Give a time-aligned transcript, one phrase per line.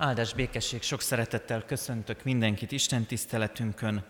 [0.00, 4.04] Áldás békesség, sok szeretettel köszöntök mindenkit Isten tiszteletünkön,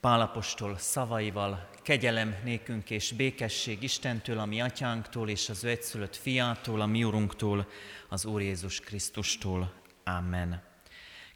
[0.00, 6.80] Pálapostól szavaival, kegyelem nékünk és békesség Istentől, a mi atyánktól és az ő egyszülött fiától,
[6.80, 7.68] a mi urunktól,
[8.08, 9.72] az Úr Jézus Krisztustól.
[10.04, 10.62] Amen.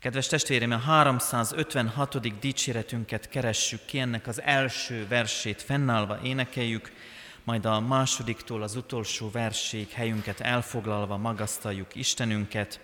[0.01, 2.39] Kedves testvérem, a 356.
[2.41, 6.93] dicséretünket keressük ki, ennek az első versét fennállva énekeljük,
[7.45, 12.81] majd a másodiktól az utolsó verség helyünket elfoglalva magasztaljuk Istenünket,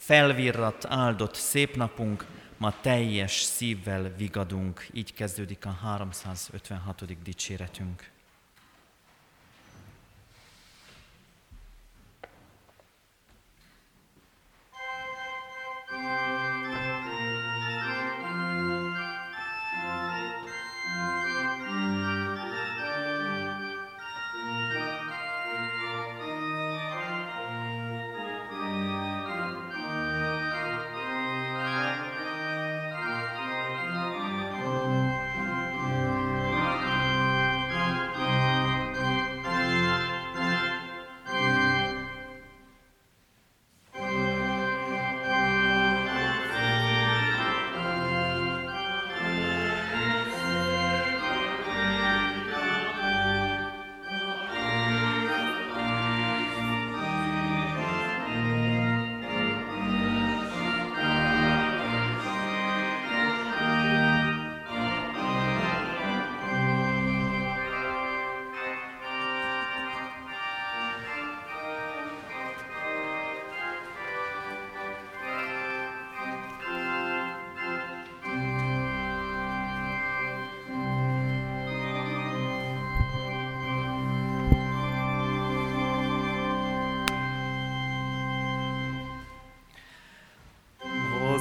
[0.00, 2.26] felvirrat, áldott szép napunk,
[2.56, 4.86] ma teljes szívvel vigadunk.
[4.92, 7.22] Így kezdődik a 356.
[7.22, 8.10] dicséretünk.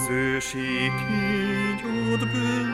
[0.09, 2.68] Ősi kígyót bűnt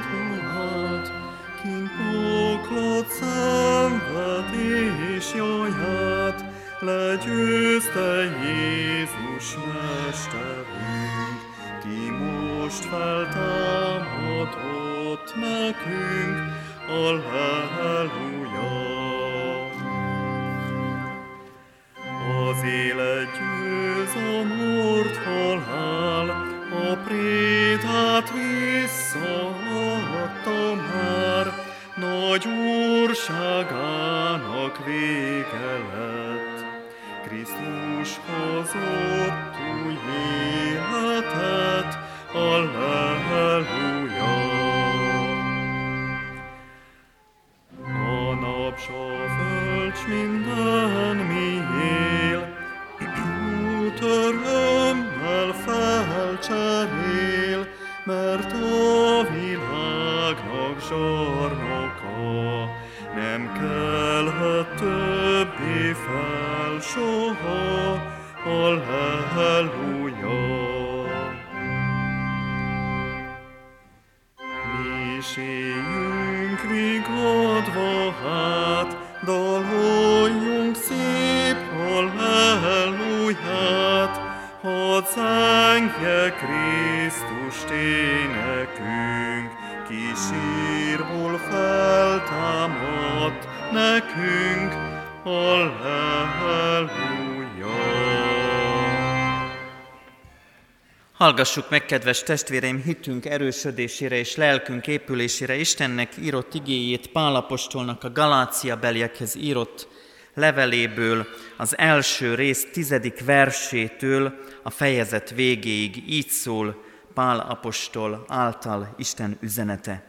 [101.26, 108.78] Hallgassuk meg, kedves testvéreim, hitünk erősödésére és lelkünk épülésére Istennek írott igéjét Pálapostolnak a Galácia
[108.78, 109.88] beliekhez írott
[110.34, 111.28] leveléből,
[111.58, 120.04] az első rész tizedik versétől a fejezet végéig így szól Pál apostol által Isten üzenete.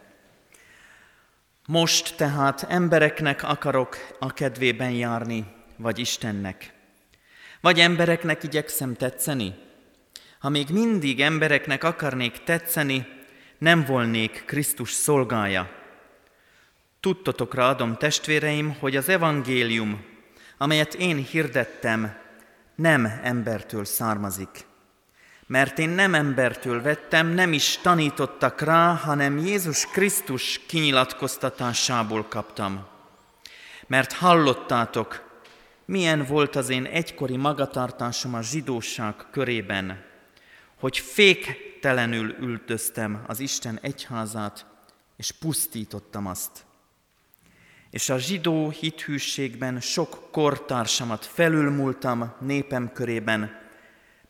[1.67, 5.45] Most tehát embereknek akarok a kedvében járni,
[5.77, 6.73] vagy Istennek?
[7.61, 9.65] Vagy embereknek igyekszem tetszeni?
[10.47, 13.07] Ha még mindig embereknek akarnék tetszeni,
[13.59, 15.71] nem volnék Krisztus szolgája.
[17.01, 20.05] Tudtotokra adom, testvéreim, hogy az evangélium,
[20.59, 22.17] amelyet én hirdettem,
[22.75, 24.67] nem embertől származik.
[25.47, 32.87] Mert én nem embertől vettem, nem is tanítottak rá, hanem Jézus Krisztus kinyilatkoztatásából kaptam.
[33.87, 35.41] Mert hallottátok,
[35.85, 40.06] milyen volt az én egykori magatartásom a zsidóság körében,
[40.79, 44.67] hogy féktelenül üldöztem az Isten egyházát,
[45.17, 46.65] és pusztítottam azt.
[47.91, 53.65] És a zsidó hithűségben sok kortársamat felülmúltam népem körében,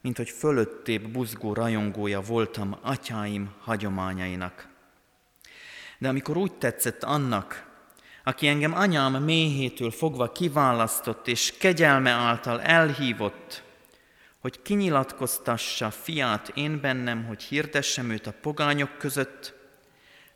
[0.00, 4.68] mint hogy fölöttébb buzgó rajongója voltam atyáim hagyományainak.
[5.98, 7.66] De amikor úgy tetszett annak,
[8.24, 13.62] aki engem anyám méhétől fogva kiválasztott és kegyelme által elhívott,
[14.46, 19.54] hogy kinyilatkoztassa fiát én bennem, hogy hirdessem őt a pogányok között,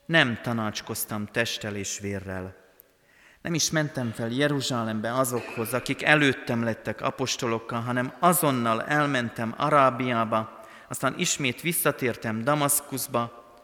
[0.06, 2.56] nem tanácskoztam testtel és vérrel.
[3.42, 11.14] Nem is mentem fel Jeruzsálembe azokhoz, akik előttem lettek apostolokkal, hanem azonnal elmentem Arábiába, aztán
[11.18, 13.54] ismét visszatértem Damaszkuszba,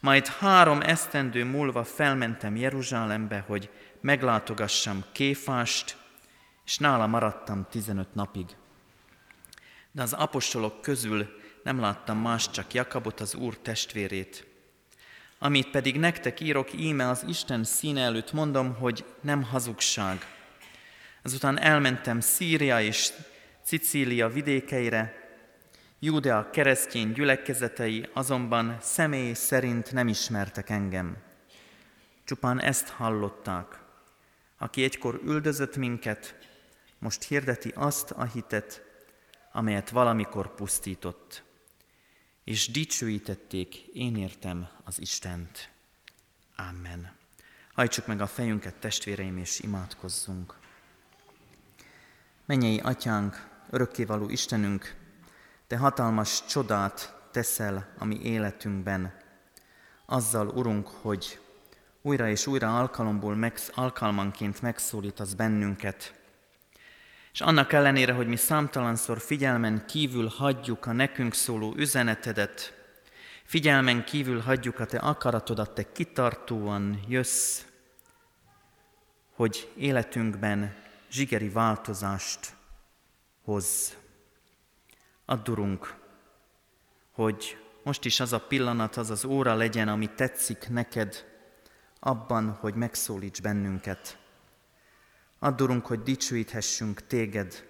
[0.00, 3.70] majd három esztendő múlva felmentem Jeruzsálembe, hogy
[4.00, 5.96] meglátogassam Kéfást,
[6.64, 8.46] és nála maradtam 15 napig.
[9.92, 14.46] De az apostolok közül nem láttam más, csak Jakabot, az Úr testvérét.
[15.38, 20.26] Amit pedig nektek írok íme az Isten színe előtt, mondom, hogy nem hazugság.
[21.22, 23.12] Azután elmentem Szíria és
[23.64, 25.22] Cicília vidékeire,
[26.04, 31.16] Júdea keresztény gyülekezetei azonban személy szerint nem ismertek engem.
[32.24, 33.80] Csupán ezt hallották.
[34.58, 36.38] Aki egykor üldözött minket,
[36.98, 38.91] most hirdeti azt a hitet,
[39.52, 41.42] amelyet valamikor pusztított.
[42.44, 45.70] És dicsőítették, én értem az Istent.
[46.56, 47.12] Amen.
[47.74, 50.54] Hajtsuk meg a fejünket, testvéreim, és imádkozzunk.
[52.44, 54.94] Mennyei atyánk, örökkévaló Istenünk,
[55.66, 59.20] te hatalmas csodát teszel a mi életünkben,
[60.06, 61.40] azzal, Urunk, hogy
[62.02, 66.21] újra és újra alkalomból meg, alkalmanként megszólítasz bennünket.
[67.32, 72.74] És annak ellenére, hogy mi számtalanszor figyelmen kívül hagyjuk a nekünk szóló üzenetedet,
[73.44, 77.62] figyelmen kívül hagyjuk a te akaratodat, te kitartóan jössz,
[79.34, 80.74] hogy életünkben
[81.10, 82.54] zsigeri változást
[83.44, 83.96] hoz.
[85.24, 85.94] Addurunk,
[87.12, 91.24] hogy most is az a pillanat, az az óra legyen, ami tetszik neked,
[92.00, 94.21] abban, hogy megszólíts bennünket.
[95.42, 97.68] Addurunk, hogy dicsőíthessünk téged,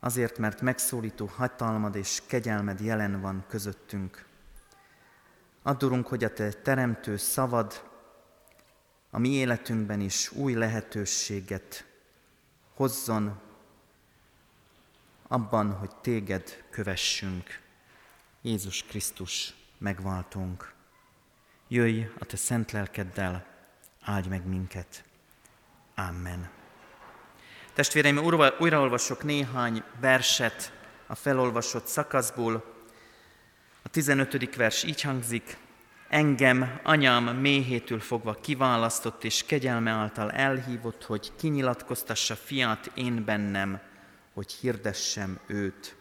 [0.00, 4.24] azért, mert megszólító hatalmad és kegyelmed jelen van közöttünk.
[5.62, 7.82] Addurunk, hogy a te teremtő szavad
[9.10, 11.84] a mi életünkben is új lehetőséget
[12.74, 13.40] hozzon
[15.22, 17.60] abban, hogy téged kövessünk.
[18.42, 20.72] Jézus Krisztus megváltunk.
[21.68, 23.46] Jöjj a te szent lelkeddel,
[24.00, 25.04] áldj meg minket.
[25.94, 26.57] Amen.
[27.78, 28.18] Testvéreim,
[28.58, 30.72] újraolvasok néhány verset
[31.06, 32.64] a felolvasott szakaszból.
[33.82, 34.54] A 15.
[34.54, 35.56] vers így hangzik,
[36.08, 43.80] engem anyám méhétől fogva kiválasztott és kegyelme által elhívott, hogy kinyilatkoztassa fiát én bennem,
[44.34, 45.96] hogy hirdessem őt.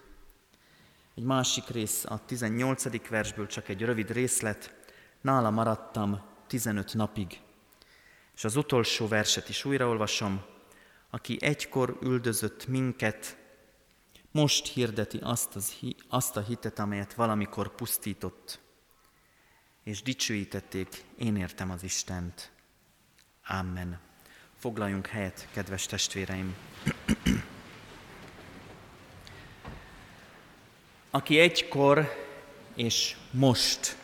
[1.15, 3.07] Egy másik rész a 18.
[3.09, 4.75] versből csak egy rövid részlet,
[5.21, 7.39] nála maradtam 15 napig.
[8.35, 10.55] És az utolsó verset is újraolvasom,
[11.09, 13.37] aki egykor üldözött minket,
[14.31, 15.73] most hirdeti azt, az,
[16.09, 18.59] azt a hitet, amelyet valamikor pusztított,
[19.83, 22.51] és dicsőítették, én értem az Istent.
[23.47, 23.99] Amen.
[24.57, 26.55] Foglaljunk helyet, kedves testvéreim!
[31.17, 32.25] aki egykor
[32.75, 33.97] és most.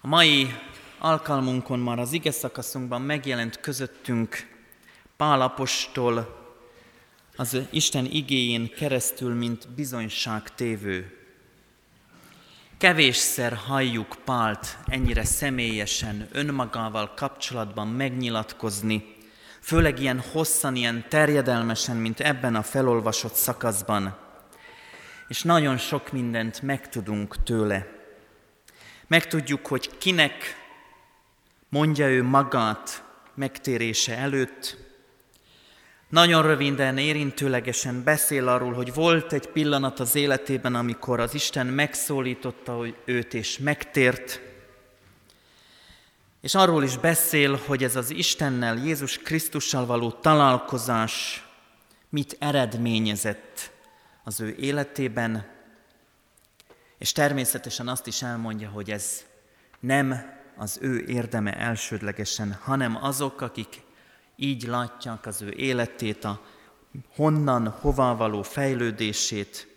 [0.00, 0.54] A mai
[0.98, 4.57] alkalmunkon már az ige szakaszunkban megjelent közöttünk
[5.18, 6.36] Pál apostol
[7.36, 11.18] az Isten igéjén keresztül, mint bizonyságtévő.
[12.78, 19.16] Kevésszer halljuk Pált ennyire személyesen, önmagával kapcsolatban megnyilatkozni,
[19.60, 24.26] főleg ilyen hosszan, ilyen terjedelmesen, mint ebben a felolvasott szakaszban
[25.28, 27.86] és nagyon sok mindent megtudunk tőle.
[29.06, 30.56] Megtudjuk, hogy kinek
[31.68, 34.87] mondja ő magát megtérése előtt.
[36.08, 42.86] Nagyon röviden, érintőlegesen beszél arról, hogy volt egy pillanat az életében, amikor az Isten megszólította
[43.04, 44.40] őt és megtért,
[46.40, 51.46] és arról is beszél, hogy ez az Istennel, Jézus Krisztussal való találkozás
[52.08, 53.70] mit eredményezett
[54.24, 55.46] az ő életében,
[56.98, 59.24] és természetesen azt is elmondja, hogy ez
[59.80, 63.86] nem az ő érdeme elsődlegesen, hanem azok, akik
[64.40, 66.40] így látják az ő életét, a
[67.14, 69.68] honnan, hová való fejlődését,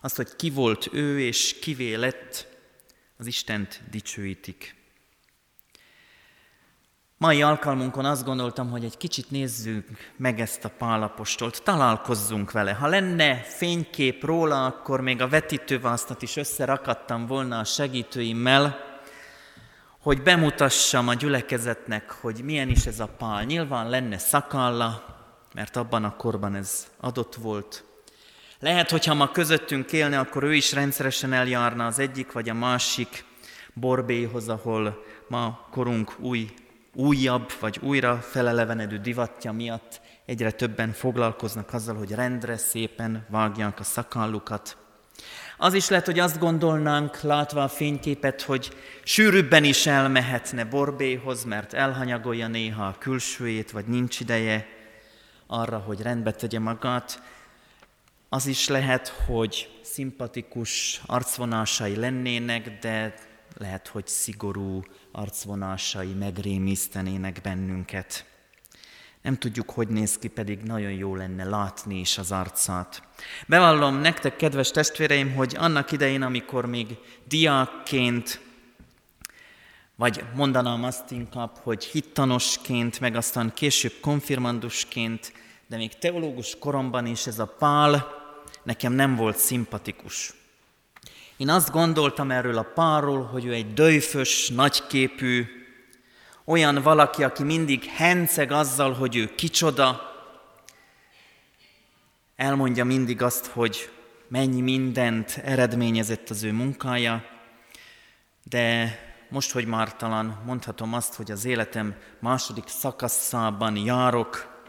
[0.00, 2.46] azt, hogy ki volt ő és kivé lett,
[3.16, 4.74] az Istent dicsőítik.
[7.16, 12.72] Mai alkalmunkon azt gondoltam, hogy egy kicsit nézzük meg ezt a pálapostolt, találkozzunk vele.
[12.72, 18.91] Ha lenne fénykép róla, akkor még a vetítővásztat is összerakadtam volna a segítőimmel,
[20.02, 23.44] hogy bemutassam a gyülekezetnek, hogy milyen is ez a pál.
[23.44, 25.04] Nyilván lenne szakalla,
[25.54, 27.84] mert abban a korban ez adott volt.
[28.58, 33.24] Lehet, hogyha ma közöttünk élne, akkor ő is rendszeresen eljárna az egyik vagy a másik
[33.74, 36.54] borbéhoz, ahol ma korunk új
[36.94, 43.84] újabb vagy újra felelevenedő divatja miatt egyre többen foglalkoznak azzal, hogy rendre szépen vágják a
[43.84, 44.81] szakallukat.
[45.56, 51.72] Az is lehet, hogy azt gondolnánk, látva a fényképet, hogy sűrűbben is elmehetne Borbéhoz, mert
[51.72, 54.66] elhanyagolja néha a külsőjét, vagy nincs ideje
[55.46, 57.22] arra, hogy rendbe tegye magát.
[58.28, 63.14] Az is lehet, hogy szimpatikus arcvonásai lennének, de
[63.56, 64.82] lehet, hogy szigorú
[65.12, 68.31] arcvonásai megrémisztenének bennünket.
[69.22, 73.02] Nem tudjuk, hogy néz ki, pedig nagyon jó lenne látni is az arcát.
[73.46, 76.86] Bevallom nektek, kedves testvéreim, hogy annak idején, amikor még
[77.28, 78.40] diákként,
[79.94, 85.32] vagy mondanám azt inkább, hogy hittanosként, meg aztán később konfirmandusként,
[85.66, 88.20] de még teológus koromban is ez a pál
[88.62, 90.34] nekem nem volt szimpatikus.
[91.36, 95.46] Én azt gondoltam erről a párról, hogy ő egy döjfös, nagyképű,
[96.44, 100.10] olyan valaki, aki mindig henceg azzal, hogy ő kicsoda,
[102.36, 103.90] elmondja mindig azt, hogy
[104.28, 107.24] mennyi mindent eredményezett az ő munkája,
[108.42, 114.60] de most, hogy már talán mondhatom azt, hogy az életem második szakaszában járok,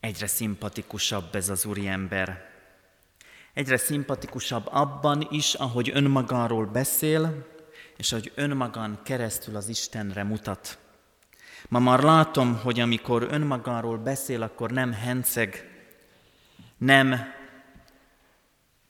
[0.00, 2.46] egyre szimpatikusabb ez az úriember.
[3.54, 7.46] Egyre szimpatikusabb abban is, ahogy önmagáról beszél,
[7.98, 10.78] és ahogy önmagán keresztül az Istenre mutat.
[11.68, 15.70] Ma már látom, hogy amikor önmagáról beszél, akkor nem henceg,
[16.76, 17.16] nem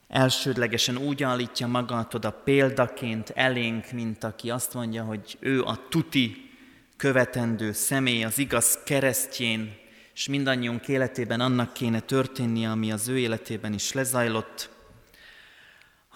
[0.09, 6.51] elsődlegesen úgy állítja magát oda példaként elénk, mint aki azt mondja, hogy ő a tuti
[6.97, 9.77] követendő személy, az igaz keresztjén,
[10.15, 14.71] és mindannyiunk életében annak kéne történnie, ami az ő életében is lezajlott,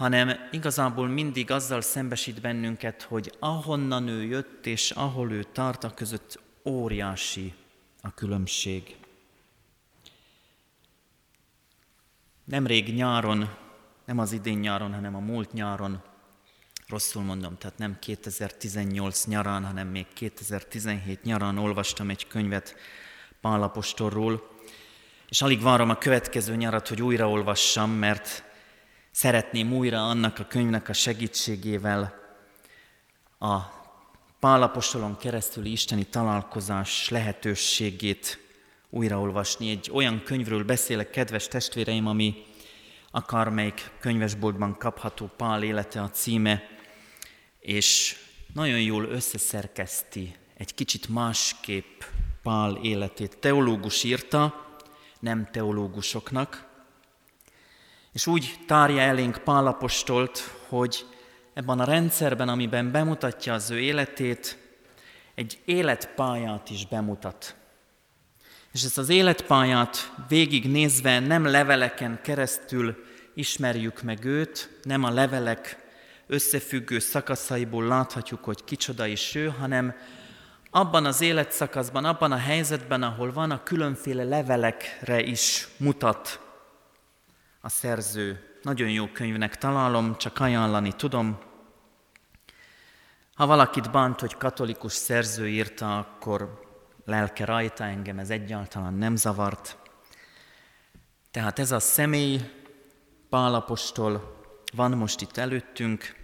[0.02, 5.94] hanem igazából mindig azzal szembesít bennünket, hogy ahonnan ő jött és ahol ő tart, a
[5.94, 7.54] között óriási
[8.00, 8.96] a különbség.
[12.44, 13.54] Nemrég nyáron,
[14.04, 16.02] nem az idén nyáron, hanem a múlt nyáron,
[16.88, 22.74] rosszul mondom, tehát nem 2018 nyarán, hanem még 2017 nyarán olvastam egy könyvet
[23.40, 24.50] Pálapostorról,
[25.28, 28.50] és alig várom a következő nyarat, hogy újraolvassam, mert
[29.12, 32.20] szeretném újra annak a könyvnek a segítségével
[33.38, 33.58] a
[34.38, 38.38] Pálapostolon keresztüli isteni találkozás lehetőségét
[38.90, 39.70] újraolvasni.
[39.70, 42.44] Egy olyan könyvről beszélek, kedves testvéreim, ami
[43.10, 46.62] akármelyik könyvesboltban kapható Pál élete a címe,
[47.60, 48.16] és
[48.54, 52.02] nagyon jól összeszerkeszti egy kicsit másképp
[52.42, 53.38] Pál életét.
[53.38, 54.66] Teológus írta,
[55.20, 56.71] nem teológusoknak,
[58.12, 60.38] és úgy tárja elénk Pálapostolt,
[60.68, 61.06] hogy
[61.54, 64.58] ebben a rendszerben, amiben bemutatja az ő életét,
[65.34, 67.54] egy életpályát is bemutat.
[68.72, 73.04] És ezt az életpályát végignézve nem leveleken keresztül
[73.34, 75.76] ismerjük meg őt, nem a levelek
[76.26, 79.94] összefüggő szakaszaiból láthatjuk, hogy kicsoda is ő, hanem
[80.70, 86.40] abban az életszakaszban, abban a helyzetben, ahol van, a különféle levelekre is mutat
[87.64, 88.58] a szerző.
[88.62, 91.38] Nagyon jó könyvnek találom, csak ajánlani tudom.
[93.34, 96.60] Ha valakit bánt, hogy katolikus szerző írta, akkor
[97.04, 99.78] lelke rajta, engem ez egyáltalán nem zavart.
[101.30, 102.40] Tehát ez a személy,
[103.28, 104.40] Pálapostól
[104.72, 106.16] van most itt előttünk,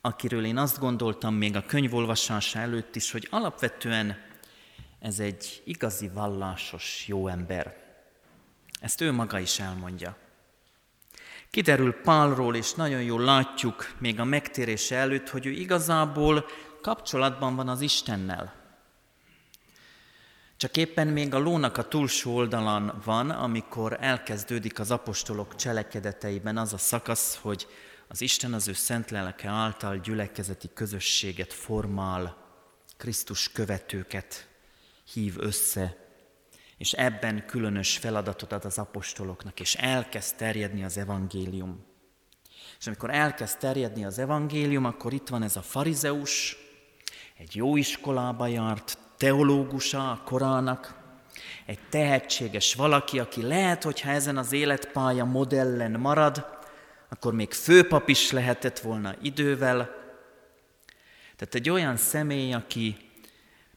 [0.00, 4.16] akiről én azt gondoltam még a könyvolvasása előtt is, hogy alapvetően
[4.98, 7.76] ez egy igazi vallásos jó ember.
[8.80, 10.16] Ezt ő maga is elmondja.
[11.50, 16.46] Kiderül Pálról, és nagyon jól látjuk még a megtérése előtt, hogy ő igazából
[16.82, 18.54] kapcsolatban van az Istennel.
[20.56, 26.72] Csak éppen még a lónak a túlsó oldalán van, amikor elkezdődik az apostolok cselekedeteiben az
[26.72, 27.66] a szakasz, hogy
[28.08, 32.36] az Isten az ő szent lelke által gyülekezeti közösséget formál,
[32.96, 34.48] Krisztus követőket
[35.12, 36.07] hív össze,
[36.78, 41.84] és ebben különös feladatot ad az apostoloknak, és elkezd terjedni az evangélium.
[42.78, 46.56] És amikor elkezd terjedni az evangélium, akkor itt van ez a farizeus,
[47.36, 50.96] egy jó iskolába járt, teológusa a korának,
[51.66, 56.46] egy tehetséges valaki, aki lehet, hogyha ezen az életpálya modellen marad,
[57.08, 59.76] akkor még főpap is lehetett volna idővel.
[61.36, 62.96] Tehát egy olyan személy, aki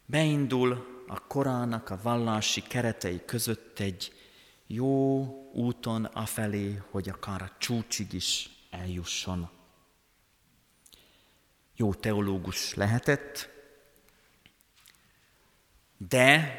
[0.06, 4.14] beindul a korának a vallási keretei között egy
[4.68, 9.50] jó úton afelé, hogy akár a csúcsig is eljusson.
[11.76, 13.50] Jó teológus lehetett,
[15.98, 16.56] de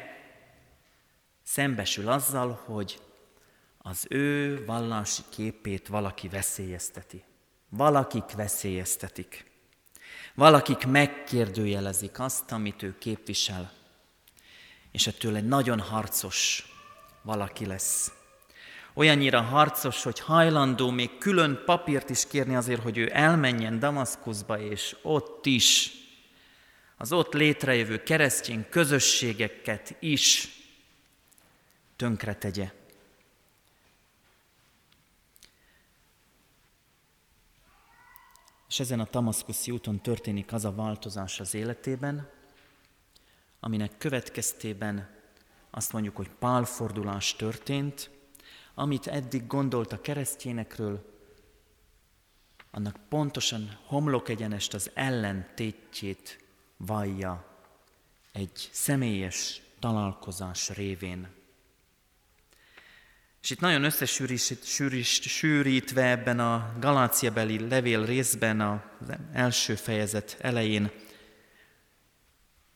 [1.43, 3.01] szembesül azzal, hogy
[3.77, 7.23] az ő vallási képét valaki veszélyezteti.
[7.69, 9.51] Valakik veszélyeztetik.
[10.35, 13.81] Valakik megkérdőjelezik azt, amit ő képvisel.
[14.93, 16.67] És ettől egy nagyon harcos
[17.21, 18.11] valaki lesz.
[18.93, 24.95] Olyannyira harcos, hogy hajlandó még külön papírt is kérni azért, hogy ő elmenjen Damaszkuszba, és
[25.01, 25.91] ott is,
[26.97, 30.49] az ott létrejövő keresztény közösségeket is
[31.95, 32.71] tönkretegye.
[38.67, 42.32] És ezen a Tamaszkuszi úton történik az a változás az életében,
[43.63, 45.09] aminek következtében
[45.69, 48.09] azt mondjuk, hogy pálfordulás történt,
[48.73, 51.11] amit eddig gondolt a keresztényekről,
[52.71, 56.43] annak pontosan homlok egyenest az ellentétjét
[56.77, 57.57] vallja
[58.31, 61.27] egy személyes találkozás révén.
[63.41, 70.91] És itt nagyon összesűrítve ebben a Galáciabeli levél részben, az első fejezet elején,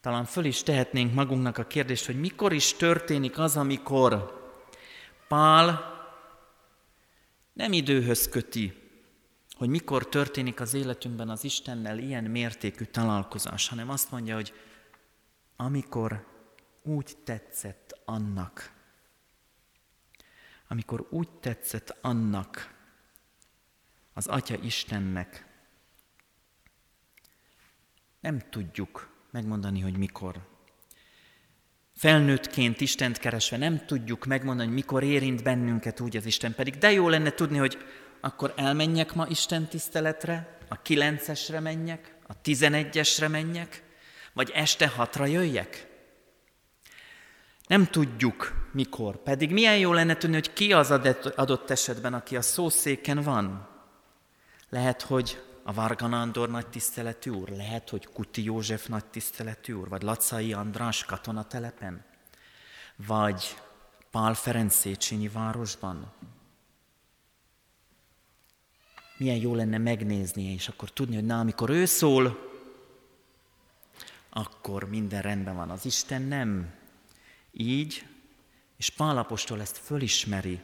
[0.07, 4.41] talán föl is tehetnénk magunknak a kérdést, hogy mikor is történik az, amikor
[5.27, 5.95] Pál
[7.53, 8.73] nem időhöz köti,
[9.55, 14.53] hogy mikor történik az életünkben az Istennel ilyen mértékű találkozás, hanem azt mondja, hogy
[15.55, 16.27] amikor
[16.81, 18.71] úgy tetszett annak,
[20.67, 22.75] amikor úgy tetszett annak,
[24.13, 25.45] az Atya Istennek,
[28.19, 30.35] nem tudjuk megmondani, hogy mikor.
[31.95, 36.55] Felnőttként Istent keresve nem tudjuk megmondani, hogy mikor érint bennünket úgy az Isten.
[36.55, 37.77] Pedig de jó lenne tudni, hogy
[38.21, 43.83] akkor elmenjek ma Isten tiszteletre, a kilencesre menjek, a tizenegyesre menjek,
[44.33, 45.87] vagy este hatra jöjjek.
[47.67, 50.91] Nem tudjuk mikor, pedig milyen jó lenne tudni, hogy ki az
[51.35, 53.69] adott esetben, aki a szószéken van.
[54.69, 59.89] Lehet, hogy a Varga Nándor nagy tiszteletű úr, lehet, hogy Kuti József nagy tiszteletű úr,
[59.89, 62.05] vagy Lacai András katonatelepen,
[62.95, 63.57] vagy
[64.11, 66.11] Pál Ferenc Széchenyi városban.
[69.17, 72.51] Milyen jó lenne megnézni, és akkor tudni, hogy na, amikor ő szól,
[74.29, 75.69] akkor minden rendben van.
[75.69, 76.73] Az Isten nem
[77.51, 78.05] így,
[78.77, 80.59] és Pálapostól ezt fölismeri.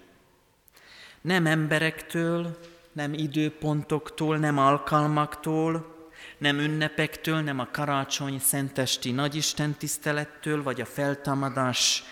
[1.22, 2.58] Nem emberektől,
[2.94, 5.94] nem időpontoktól, nem alkalmaktól,
[6.38, 12.04] nem ünnepektől, nem a karácsony szentesti nagyisten tisztelettől, vagy a feltámadás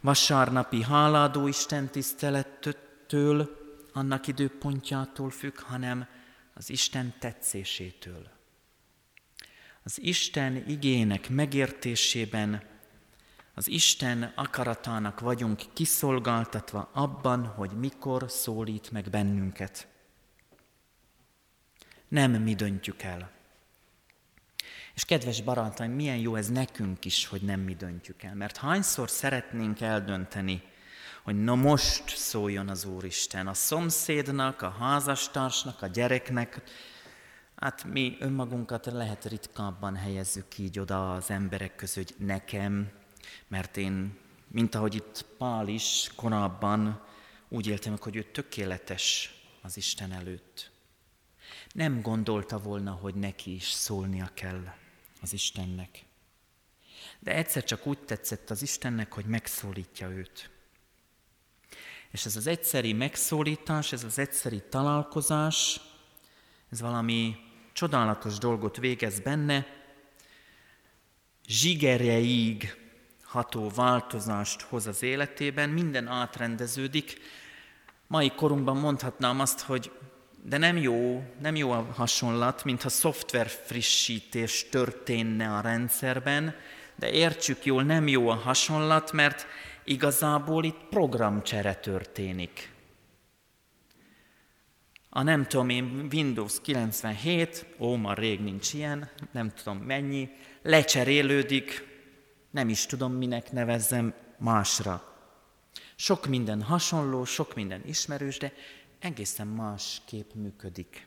[0.00, 3.58] vasárnapi háládó Isten tisztelettől,
[3.92, 6.06] annak időpontjától függ, hanem
[6.54, 8.28] az Isten tetszésétől.
[9.82, 12.62] Az Isten igének megértésében
[13.54, 19.88] az Isten akaratának vagyunk kiszolgáltatva abban, hogy mikor szólít meg bennünket.
[22.10, 23.30] Nem mi döntjük el.
[24.94, 28.34] És kedves barátaim, milyen jó ez nekünk is, hogy nem mi döntjük el.
[28.34, 30.62] Mert hányszor szeretnénk eldönteni,
[31.22, 36.62] hogy na most szóljon az Úristen a szomszédnak, a házastársnak, a gyereknek,
[37.60, 42.90] Hát mi önmagunkat lehet ritkábban helyezzük így oda az emberek között, hogy nekem,
[43.48, 44.18] mert én,
[44.48, 47.00] mint ahogy itt Pál is korábban
[47.48, 50.69] úgy éltem, hogy ő tökéletes az Isten előtt.
[51.72, 54.74] Nem gondolta volna, hogy neki is szólnia kell
[55.20, 56.04] az Istennek.
[57.18, 60.50] De egyszer csak úgy tetszett az Istennek, hogy megszólítja őt.
[62.10, 65.80] És ez az egyszeri megszólítás, ez az egyszeri találkozás,
[66.70, 67.36] ez valami
[67.72, 69.66] csodálatos dolgot végez benne,
[71.46, 72.78] zsigereig
[73.22, 77.20] ható változást hoz az életében, minden átrendeződik.
[78.06, 79.92] Mai korunkban mondhatnám azt, hogy
[80.42, 86.54] de nem jó, nem jó a hasonlat, mintha szoftver frissítés történne a rendszerben,
[86.96, 89.46] de értsük jól, nem jó a hasonlat, mert
[89.84, 92.72] igazából itt programcsere történik.
[95.10, 100.28] A nem tudom én, Windows 97, ó, ma rég nincs ilyen, nem tudom mennyi,
[100.62, 101.88] lecserélődik
[102.50, 105.10] Nem is tudom, minek nevezzem másra.
[105.94, 108.52] Sok minden hasonló, sok minden ismerős, de
[109.00, 111.06] egészen másképp működik.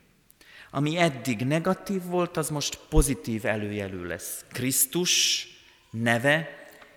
[0.70, 4.44] Ami eddig negatív volt, az most pozitív előjelű lesz.
[4.48, 5.46] Krisztus
[5.90, 6.48] neve,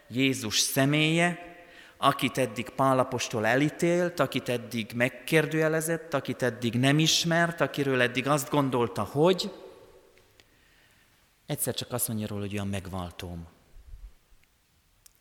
[0.09, 1.55] Jézus személye,
[1.97, 9.03] akit eddig Pálapostól elítélt, akit eddig megkérdőjelezett, akit eddig nem ismert, akiről eddig azt gondolta,
[9.03, 9.51] hogy
[11.45, 13.47] egyszer csak azt mondja róla, hogy olyan megváltóm.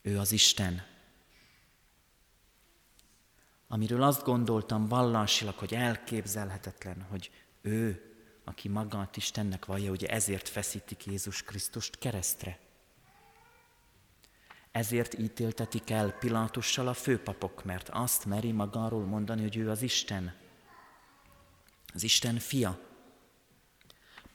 [0.03, 0.85] Ő az Isten.
[3.69, 7.31] Amiről azt gondoltam vallásilag, hogy elképzelhetetlen, hogy
[7.63, 12.59] ő, aki magát Istennek vallja, ugye ezért feszítik Jézus Krisztust keresztre.
[14.71, 20.35] Ezért ítéltetik el Pilátussal a főpapok, mert azt meri magáról mondani, hogy ő az Isten.
[21.95, 22.79] Az Isten fia.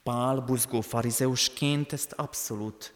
[0.02, 2.94] Pál buzgó farizeusként ezt abszolút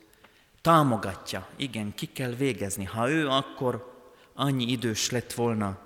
[0.60, 1.48] támogatja.
[1.56, 2.84] Igen, ki kell végezni.
[2.84, 3.94] Ha ő akkor
[4.34, 5.85] annyi idős lett volna,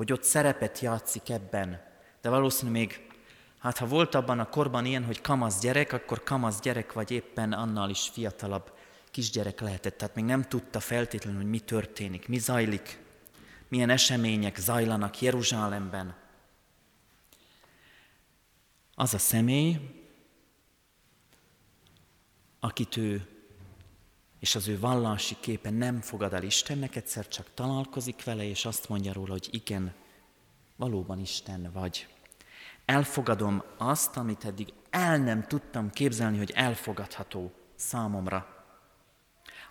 [0.00, 1.82] hogy ott szerepet játszik ebben,
[2.20, 3.06] de valószínűleg még,
[3.58, 7.52] hát ha volt abban a korban ilyen, hogy kamasz gyerek, akkor kamasz gyerek vagy éppen
[7.52, 8.72] annál is fiatalabb
[9.10, 12.98] kisgyerek lehetett, tehát még nem tudta feltétlenül, hogy mi történik, mi zajlik,
[13.68, 16.16] milyen események zajlanak Jeruzsálemben.
[18.94, 19.76] Az a személy,
[22.60, 23.28] akit ő
[24.40, 28.88] és az ő vallási képe nem fogad el Istennek, egyszer csak találkozik vele, és azt
[28.88, 29.94] mondja róla, hogy igen,
[30.76, 32.06] valóban Isten vagy.
[32.84, 38.64] Elfogadom azt, amit eddig el nem tudtam képzelni, hogy elfogadható számomra.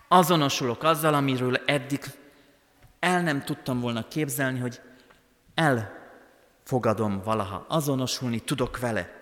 [0.08, 2.04] Azonosulok azzal, amiről eddig
[2.98, 4.80] el nem tudtam volna képzelni, hogy
[5.54, 9.19] elfogadom valaha, azonosulni tudok vele.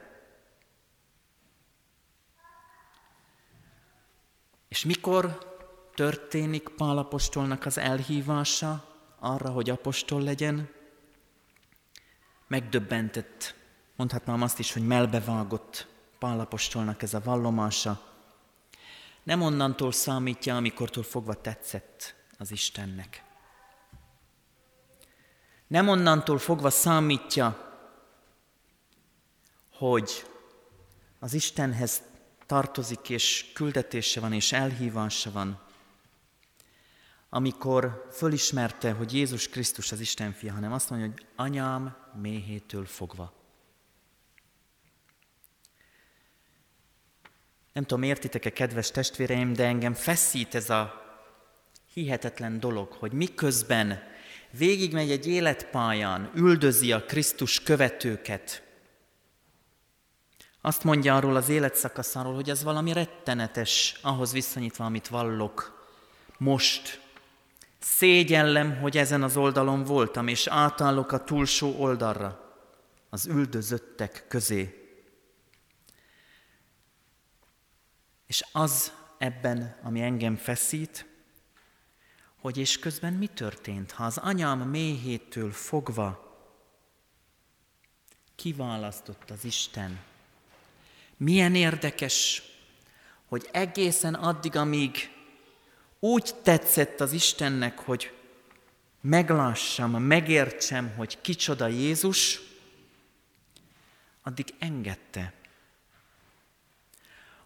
[4.69, 5.47] És mikor
[5.95, 8.85] történik Pálapostolnak az elhívása
[9.19, 10.69] arra, hogy apostol legyen?
[12.47, 13.55] Megdöbbentett,
[13.97, 15.87] mondhatnám azt is, hogy melbevágott
[16.19, 18.01] Pálapostolnak ez a vallomása.
[19.23, 23.25] Nem onnantól számítja, amikortól fogva tetszett az Istennek.
[25.67, 27.77] Nem onnantól fogva számítja,
[29.73, 30.27] hogy
[31.19, 32.03] az Istenhez
[32.49, 35.61] tartozik, és küldetése van, és elhívása van,
[37.29, 43.33] amikor fölismerte, hogy Jézus Krisztus az Isten fia, hanem azt mondja, hogy anyám méhétől fogva.
[47.73, 51.07] Nem tudom, értitek-e, kedves testvéreim, de engem feszít ez a
[51.93, 54.03] hihetetlen dolog, hogy miközben
[54.51, 58.68] végigmegy egy életpályán, üldözi a Krisztus követőket,
[60.61, 65.87] azt mondja arról az életszakaszáról, hogy ez valami rettenetes, ahhoz viszonyítva, amit vallok
[66.39, 67.01] most.
[67.79, 72.57] Szégyellem, hogy ezen az oldalon voltam, és átállok a túlsó oldalra,
[73.11, 74.93] az üldözöttek közé.
[78.27, 81.07] És az ebben, ami engem feszít,
[82.41, 86.27] hogy és közben mi történt, ha az anyám méhétől fogva
[88.35, 90.01] kiválasztott az Isten.
[91.19, 92.43] Milyen érdekes,
[93.27, 95.11] hogy egészen addig, amíg
[95.99, 98.13] úgy tetszett az Istennek, hogy
[99.01, 102.41] meglássam, megértsem, hogy kicsoda Jézus,
[104.23, 105.33] addig engedte,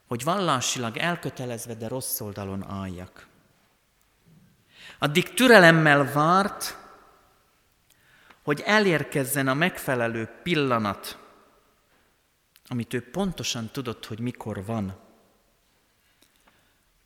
[0.07, 3.27] hogy vallásilag elkötelezve, de rossz oldalon álljak.
[4.99, 6.77] Addig türelemmel várt,
[8.43, 11.22] hogy elérkezzen a megfelelő pillanat,
[12.73, 14.99] amit ő pontosan tudott, hogy mikor van,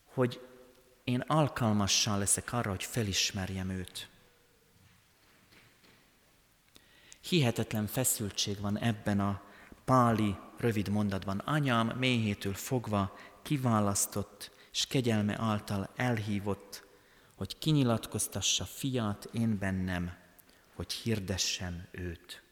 [0.04, 0.46] hogy
[1.04, 4.08] én alkalmassal leszek arra, hogy felismerjem őt.
[7.20, 9.42] Hihetetlen feszültség van ebben a
[9.84, 11.38] páli rövid mondatban.
[11.38, 16.84] Anyám méhétől fogva kiválasztott és kegyelme által elhívott,
[17.36, 20.16] hogy kinyilatkoztassa fiát én bennem,
[20.74, 22.45] hogy hirdessem őt.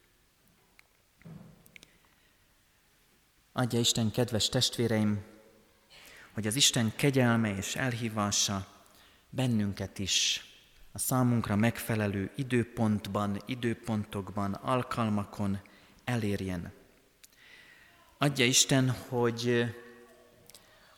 [3.56, 5.22] Adja Isten, kedves testvéreim,
[6.32, 8.66] hogy az Isten kegyelme és elhívása
[9.30, 10.44] bennünket is
[10.92, 15.60] a számunkra megfelelő időpontban, időpontokban, alkalmakon
[16.04, 16.72] elérjen.
[18.18, 19.64] Adja Isten, hogy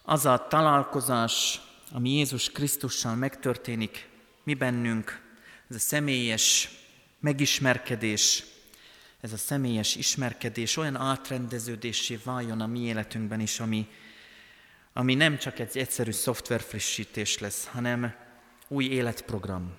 [0.03, 1.61] az a találkozás,
[1.93, 4.09] ami Jézus Krisztussal megtörténik
[4.43, 5.23] mi bennünk,
[5.69, 6.71] ez a személyes
[7.21, 8.45] megismerkedés,
[9.21, 13.89] ez a személyes ismerkedés olyan átrendeződésé váljon a mi életünkben is, ami,
[14.93, 18.15] ami nem csak egy egyszerű szoftver frissítés lesz, hanem
[18.69, 19.75] új életprogram.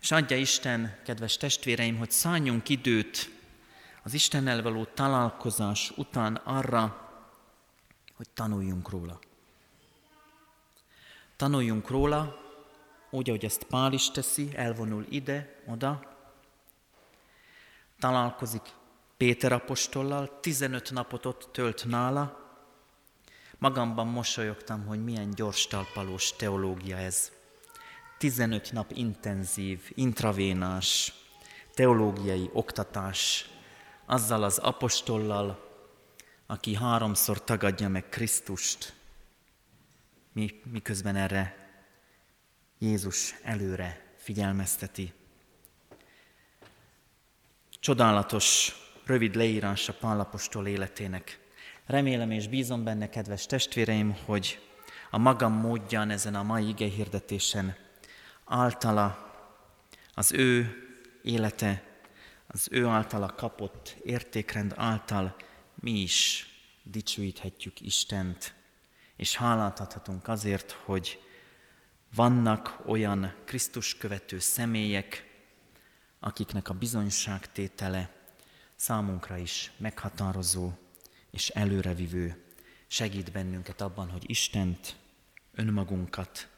[0.00, 3.30] És adja Isten, kedves testvéreim, hogy szálljunk időt
[4.02, 7.08] az Istennel való találkozás után arra,
[8.16, 9.18] hogy tanuljunk róla.
[11.36, 12.40] Tanuljunk róla,
[13.10, 16.09] úgy, ahogy ezt Pál is teszi, elvonul ide, oda,
[18.00, 18.62] találkozik
[19.16, 22.40] Péter apostollal, 15 napot ott tölt nála,
[23.58, 27.32] magamban mosolyogtam, hogy milyen gyors talpalós teológia ez.
[28.18, 31.12] 15 nap intenzív, intravénás,
[31.74, 33.50] teológiai oktatás,
[34.06, 35.68] azzal az apostollal,
[36.46, 38.94] aki háromszor tagadja meg Krisztust,
[40.32, 41.56] mi, miközben erre
[42.78, 45.12] Jézus előre figyelmezteti.
[47.80, 51.38] Csodálatos, rövid leírása Pálapostól életének.
[51.86, 54.68] Remélem és bízom benne, kedves testvéreim, hogy
[55.10, 57.76] a magam módján ezen a mai ige hirdetésen
[58.44, 59.32] általa
[60.14, 60.76] az ő
[61.22, 61.82] élete,
[62.46, 65.36] az ő általa kapott értékrend által
[65.74, 66.46] mi is
[66.82, 68.54] dicsőíthetjük Istent,
[69.16, 71.22] és hálát adhatunk azért, hogy
[72.14, 75.29] vannak olyan Krisztus követő személyek,
[76.20, 78.14] akiknek a bizonyságtétele
[78.76, 80.72] számunkra is meghatározó
[81.30, 82.44] és előrevivő,
[82.86, 84.96] segít bennünket abban, hogy Istent,
[85.54, 86.48] önmagunkat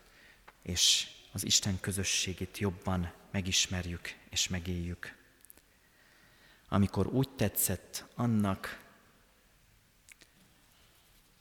[0.62, 5.16] és az Isten közösségét jobban megismerjük és megéljük.
[6.68, 8.81] Amikor úgy tetszett annak,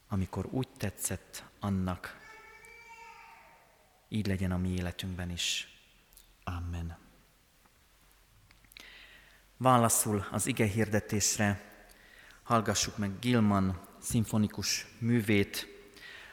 [0.08, 2.20] amikor úgy tetszett annak,
[4.10, 5.68] így legyen a mi életünkben is.
[6.44, 7.11] Amen.
[9.62, 11.62] Válaszul az ige hirdetésre
[12.44, 15.68] hallgassuk meg Gilman szimfonikus művét,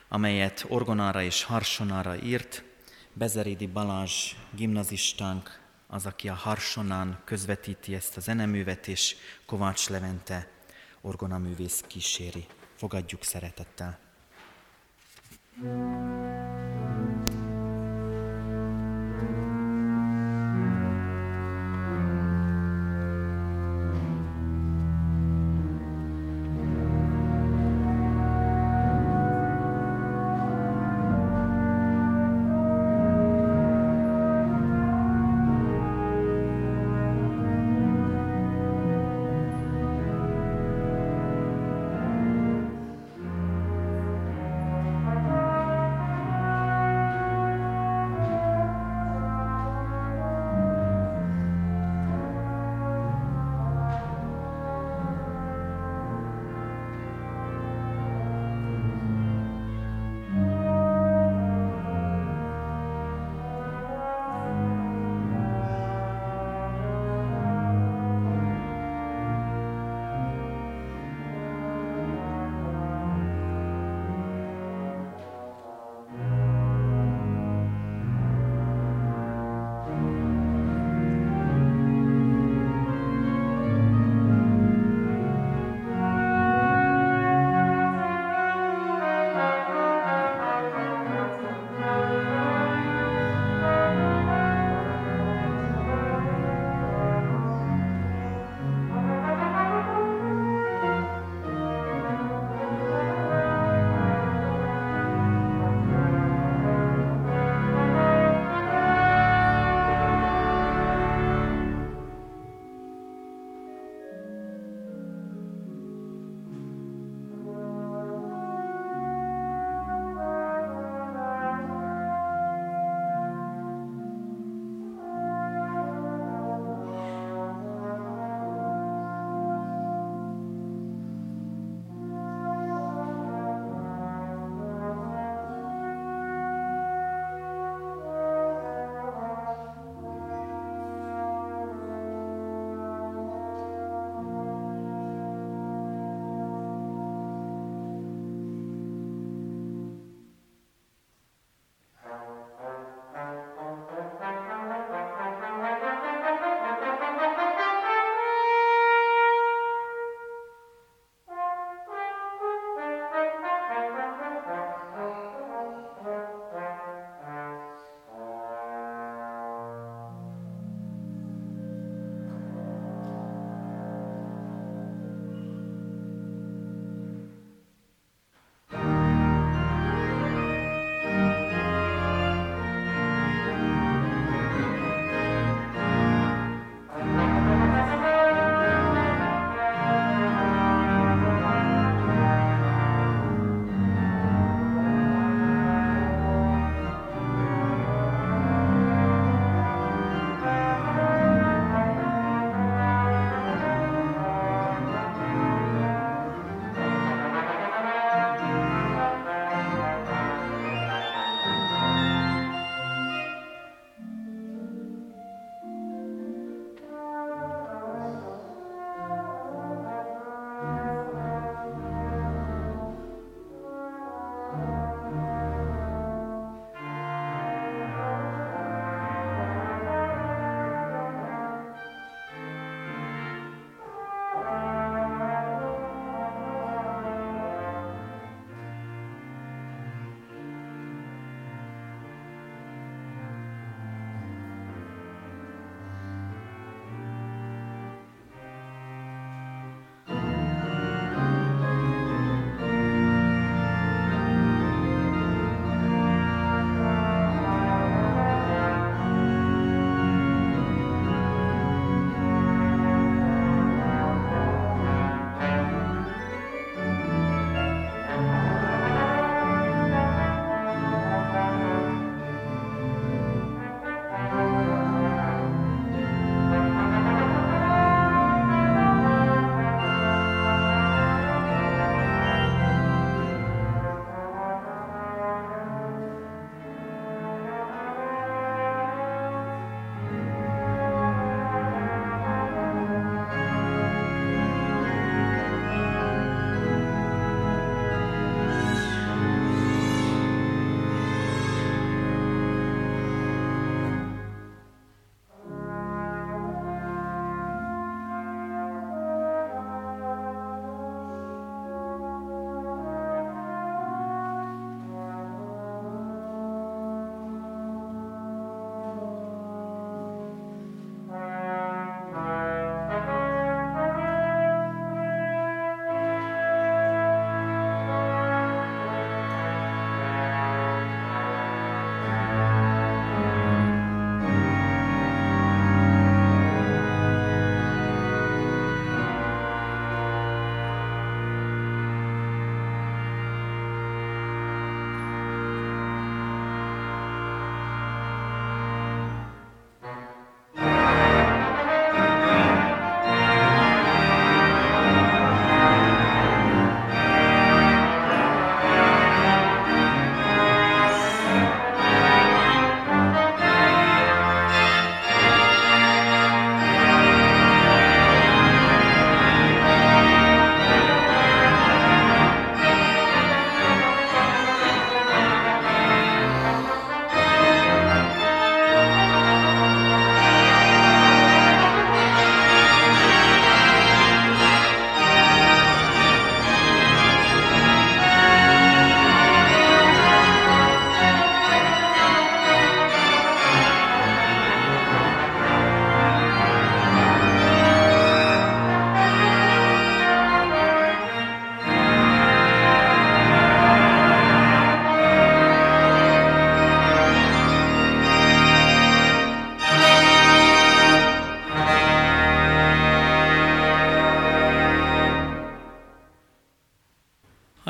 [0.09, 2.65] amelyet orgonára és harsonára írt.
[3.13, 10.51] Bezerédi Balázs gimnazistánk az, aki a harsonán közvetíti ezt a zeneművet, és Kovács Levente
[11.01, 12.47] orgonaművész kíséri.
[12.77, 13.99] Fogadjuk szeretettel.
[15.61, 16.78] thank you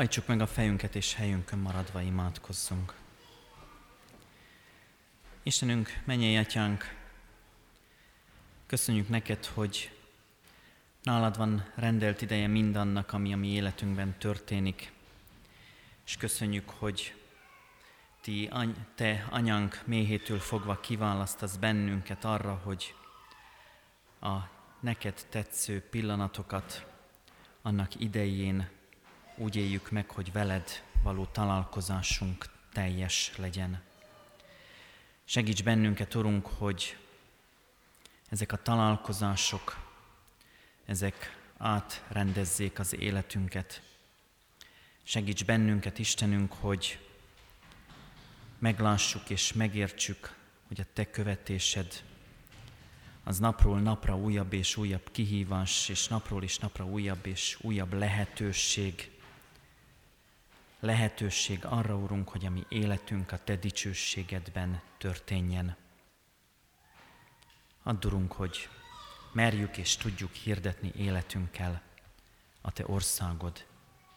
[0.09, 2.93] Hajtsuk meg a fejünket, és helyünkön maradva imádkozzunk.
[5.43, 6.95] Istenünk, mennyei atyánk,
[8.65, 9.91] köszönjük neked, hogy
[11.03, 14.91] nálad van rendelt ideje mindannak, ami a mi életünkben történik.
[16.05, 17.15] És köszönjük, hogy
[18.21, 18.49] ti,
[18.95, 22.95] te anyánk méhétől fogva kiválasztasz bennünket arra, hogy
[24.21, 24.37] a
[24.79, 26.85] neked tetsző pillanatokat
[27.61, 28.77] annak idején
[29.39, 33.81] úgy éljük meg, hogy veled való találkozásunk teljes legyen.
[35.25, 36.97] Segíts bennünket, Urunk, hogy
[38.29, 39.87] ezek a találkozások,
[40.85, 43.81] ezek átrendezzék az életünket.
[45.03, 46.99] Segíts bennünket, Istenünk, hogy
[48.57, 50.35] meglássuk és megértsük,
[50.67, 52.03] hogy a Te követésed
[53.23, 59.11] az napról napra újabb és újabb kihívás, és napról is napra újabb és újabb lehetőség.
[60.79, 65.75] Lehetőség arra, Urunk, hogy a mi életünk a Te dicsőségedben történjen.
[67.83, 68.69] Add, Urunk, hogy
[69.31, 71.81] merjük és tudjuk hirdetni életünkkel
[72.61, 73.65] a Te országod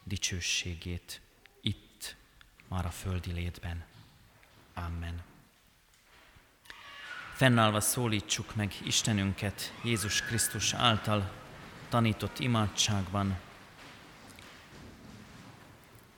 [0.05, 1.21] dicsőségét
[1.61, 2.17] itt,
[2.69, 3.85] már a földi létben.
[4.75, 5.23] Amen.
[7.35, 11.33] Fennállva szólítsuk meg Istenünket Jézus Krisztus által
[11.89, 13.39] tanított imádságban.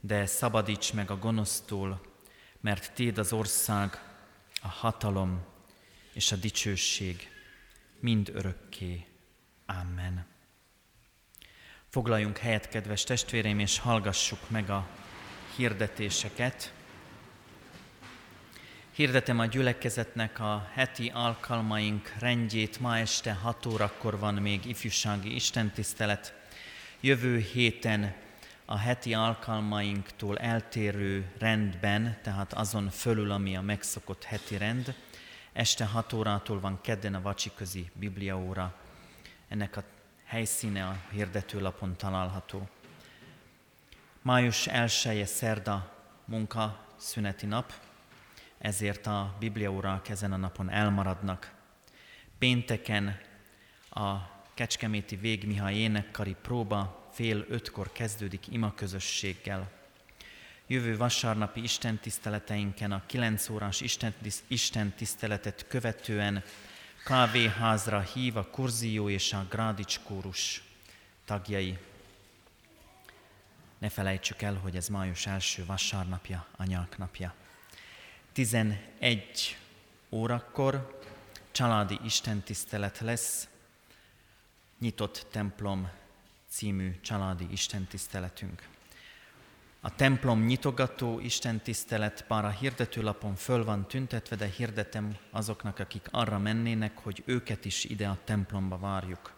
[0.00, 2.00] de szabadíts meg a gonosztól,
[2.60, 4.02] mert Téd az ország,
[4.62, 5.44] a hatalom
[6.12, 7.28] és a dicsőség
[8.00, 9.06] mind örökké.
[9.66, 10.26] Amen.
[11.88, 14.88] Foglaljunk helyet, kedves testvéreim, és hallgassuk meg a
[15.56, 16.72] hirdetéseket.
[18.90, 22.80] Hirdetem a gyülekezetnek a heti alkalmaink rendjét.
[22.80, 26.34] Ma este 6 órakor van még ifjúsági istentisztelet.
[27.00, 28.14] Jövő héten
[28.70, 34.94] a heti alkalmainktól eltérő rendben, tehát azon fölül, ami a megszokott heti rend.
[35.52, 38.74] Este 6 órától van kedden a vacsiközi bibliaóra.
[39.48, 39.82] Ennek a
[40.24, 42.68] helyszíne a hirdetőlapon található.
[44.22, 45.94] Május 1 szerda
[46.24, 47.72] munka szüneti nap,
[48.58, 51.52] ezért a bibliaórák ezen a napon elmaradnak.
[52.38, 53.18] Pénteken
[53.90, 54.16] a
[54.54, 59.70] Kecskeméti Végmihály énekkari próba fél ötkor kezdődik ima közösséggel.
[60.66, 63.82] Jövő vasárnapi istentiszteleteinken a 9 órás
[64.46, 66.42] istentiszteletet követően
[67.04, 70.62] kávéházra hív a Kurzió és a Grádics kórus
[71.24, 71.78] tagjai.
[73.78, 77.34] Ne felejtsük el, hogy ez május első vasárnapja, anyák napja.
[78.32, 79.58] 11
[80.10, 81.00] órakor
[81.50, 83.48] családi istentisztelet lesz,
[84.78, 85.97] nyitott templom
[86.48, 88.62] című családi istentiszteletünk.
[89.80, 96.38] A templom nyitogató istentisztelet bár a hirdetőlapon föl van tüntetve, de hirdetem azoknak, akik arra
[96.38, 99.32] mennének, hogy őket is ide a templomba várjuk.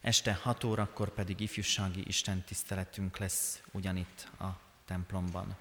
[0.00, 4.46] Este 6 órakor pedig ifjúsági istentiszteletünk lesz ugyanitt a
[4.86, 5.56] templomban.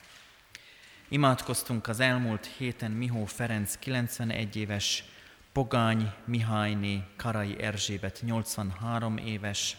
[1.07, 5.03] Imádkoztunk az elmúlt héten Mihó Ferenc 91 éves,
[5.51, 9.77] Pogány Mihályné Karai Erzsébet 83 éves,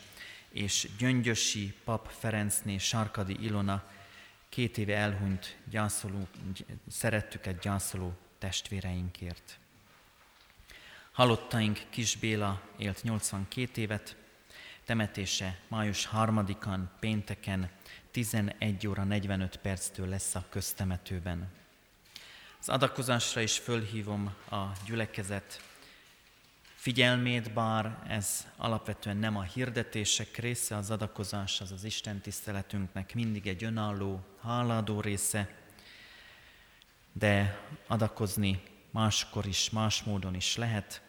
[0.52, 3.84] és Gyöngyösi Pap Ferencné Sarkadi Ilona
[4.48, 6.28] két éve elhunyt gyászoló,
[6.88, 9.58] szerettüket gyászoló testvéreinkért.
[11.12, 14.16] Halottaink Kis Béla élt 82 évet,
[14.84, 17.70] temetése május 3-án, pénteken
[18.10, 21.48] 11 óra 45 perctől lesz a köztemetőben.
[22.60, 25.69] Az adakozásra is fölhívom a gyülekezet
[26.80, 33.46] figyelmét, bár ez alapvetően nem a hirdetések része, az adakozás az az Isten tiszteletünknek mindig
[33.46, 35.54] egy önálló, háládó része,
[37.12, 41.02] de adakozni máskor is, más módon is lehet.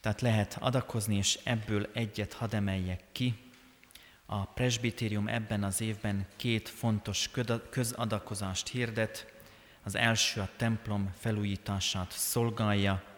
[0.00, 3.50] Tehát lehet adakozni, és ebből egyet hadd emeljek ki,
[4.26, 7.30] a presbitérium ebben az évben két fontos
[7.70, 9.32] közadakozást hirdet.
[9.82, 13.16] Az első a templom felújítását szolgálja.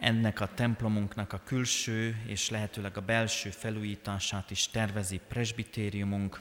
[0.00, 6.40] Ennek a templomunknak a külső és lehetőleg a belső felújítását is tervezi presbitériumunk.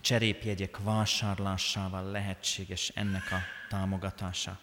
[0.00, 3.38] cserépjegyek vásárlásával lehetséges ennek a
[3.68, 4.58] támogatása.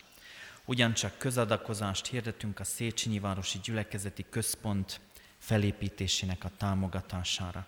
[0.65, 4.99] Ugyancsak közadakozást hirdetünk a Széchenyi Városi Gyülekezeti Központ
[5.37, 7.67] felépítésének a támogatására.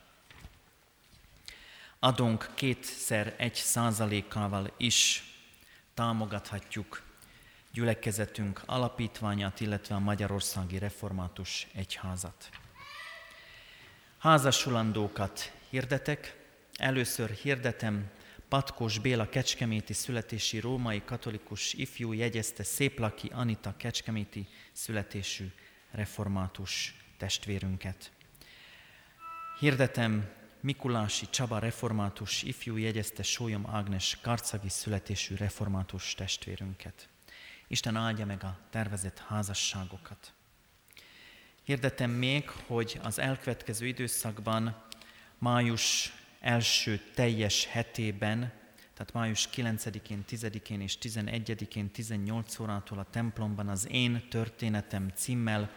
[2.00, 5.24] Adunk kétszer egy százalékával is
[5.94, 7.09] támogathatjuk
[7.72, 12.50] gyülekezetünk alapítványát, illetve a Magyarországi Református Egyházat.
[14.18, 16.38] Házasulandókat hirdetek.
[16.74, 18.10] Először hirdetem
[18.50, 25.46] Patkós Béla kecskeméti születési római katolikus ifjú jegyezte Széplaki Anita kecskeméti születésű
[25.92, 28.12] református testvérünket.
[29.60, 30.30] Hirdetem
[30.62, 37.10] Mikulási Csaba református ifjú jegyezte Sólyom Ágnes karcagi születésű református testvérünket.
[37.72, 40.34] Isten áldja meg a tervezett házasságokat.
[41.64, 44.84] Hirdetem még, hogy az elkövetkező időszakban
[45.38, 48.40] május első teljes hetében,
[48.94, 55.72] tehát május 9-én, 10-én és 11-én 18 órától a templomban az Én történetem címmel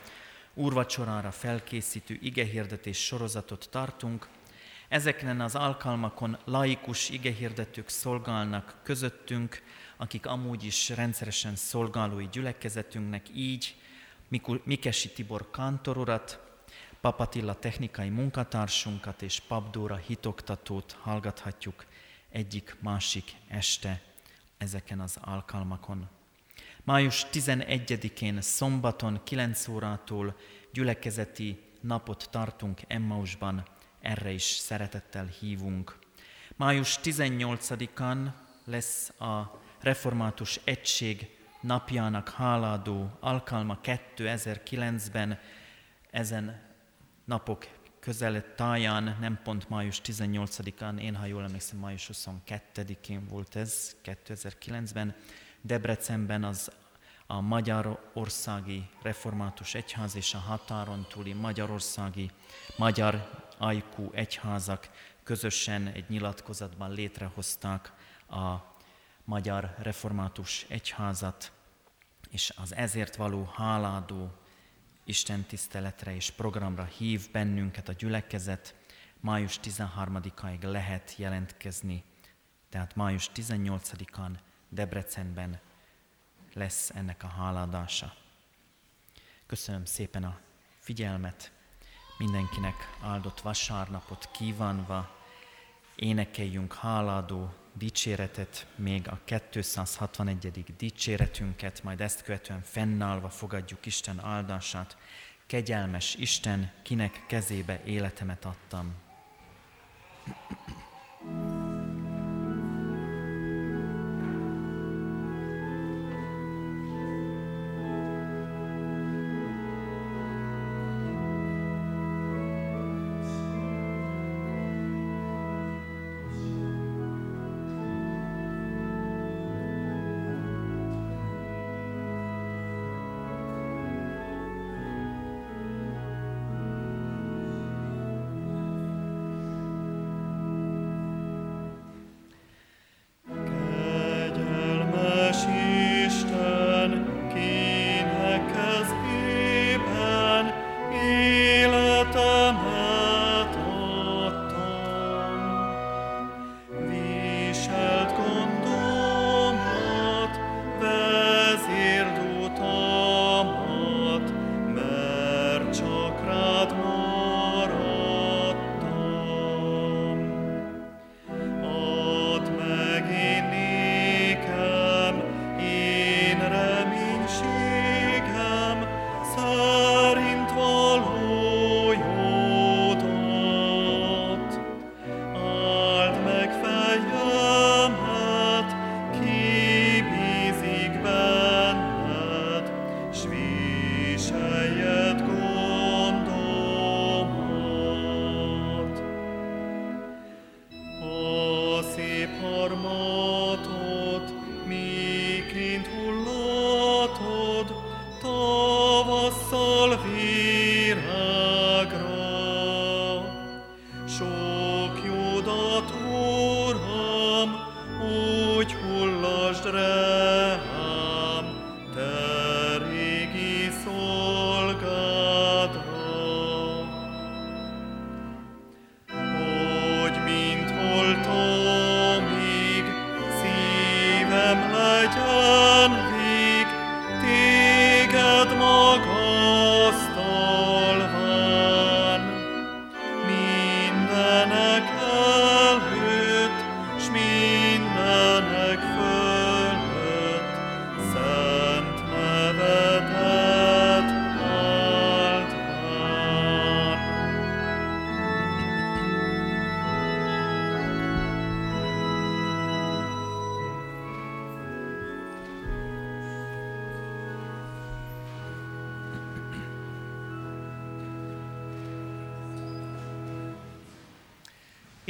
[0.55, 4.29] úrvacsorára felkészítő igehirdetés sorozatot tartunk.
[4.89, 9.63] Ezeken az alkalmakon laikus igehirdetők szolgálnak közöttünk,
[10.03, 13.75] akik amúgy is rendszeresen szolgálói gyülekezetünknek, így
[14.65, 16.41] Mikesi Tibor kantororat,
[17.01, 21.85] Papatilla technikai munkatársunkat és Papdóra hitoktatót hallgathatjuk
[22.29, 24.03] egyik-másik este
[24.59, 26.09] ezeken az alkalmakon.
[26.85, 30.37] Május 11-én szombaton 9 órától
[30.73, 33.67] gyülekezeti napot tartunk Emmausban,
[34.01, 35.99] erre is szeretettel hívunk.
[36.57, 38.33] Május 18-án
[38.65, 45.39] lesz a Református Egység napjának háládó alkalma 2009-ben
[46.11, 46.61] ezen
[47.25, 47.67] napok
[48.01, 55.15] közel táján, nem pont május 18-án, én ha jól emlékszem, május 22-én volt ez 2009-ben,
[55.61, 56.73] Debrecenben az
[57.27, 62.31] a Magyarországi Református Egyház és a határon túli Magyarországi
[62.77, 64.91] Magyar Ajkú Egyházak
[65.23, 67.93] közösen egy nyilatkozatban létrehozták
[68.29, 68.72] a
[69.25, 71.53] Magyar Református Egyházat,
[72.31, 74.33] és az ezért való háládó
[75.05, 78.75] Isten tiszteletre és programra hív bennünket a gyülekezet.
[79.21, 82.05] Május 13-áig lehet jelentkezni,
[82.69, 84.31] tehát május 18-án
[84.69, 85.61] Debrecenben
[86.53, 88.15] lesz ennek a háladása.
[89.47, 90.39] Köszönöm szépen a
[90.79, 91.53] figyelmet,
[92.19, 95.17] mindenkinek áldott vasárnapot kívánva,
[95.95, 100.75] énekeljünk háládó dicséretet, még a 261.
[100.77, 104.97] dicséretünket, majd ezt követően fennállva fogadjuk Isten áldását.
[105.47, 108.95] Kegyelmes Isten, kinek kezébe életemet adtam.
[111.25, 111.62] Lord.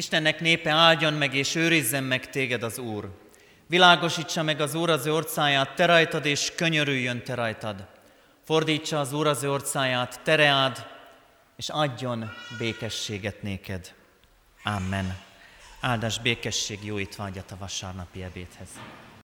[0.03, 3.11] Istennek népe áldjon meg és őrizzen meg téged az Úr.
[3.67, 7.87] Világosítsa meg az Úr az ő orcáját te rajtad, és könyörüljön te rajtad.
[8.45, 10.87] Fordítsa az Úr az ő orcáját te reád,
[11.57, 13.95] és adjon békességet néked.
[14.65, 15.19] Amen.
[15.81, 18.69] Áldás békesség, jó itt vágyat a vasárnapi ebédhez.